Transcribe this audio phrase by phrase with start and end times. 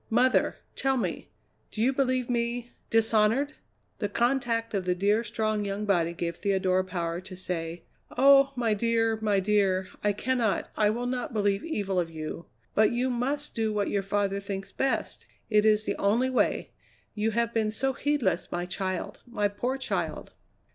[0.09, 1.29] "Mother, tell me,
[1.69, 3.53] do you believe me dishonoured?"
[3.99, 7.83] The contact of the dear, strong young body gave Theodora power to say:
[8.17, 8.51] "Oh!
[8.55, 12.47] my dear, my dear, I cannot, I will not believe evil of you.
[12.73, 16.71] But you must do what your father thinks best; it is the only way.
[17.13, 20.33] You have been so heedless, my child, my poor child."